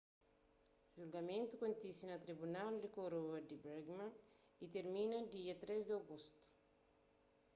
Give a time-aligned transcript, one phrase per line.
[0.97, 4.13] julgamentu kontise na tribunal di koroa di birmingham
[4.63, 6.43] y tirmina dia 3 di agostu